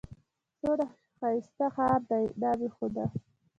څونه 0.59 0.85
ښايسته 1.17 1.65
ښار 1.75 1.99
دئ! 2.09 2.25
نام 2.41 2.61
خدا! 2.75 3.05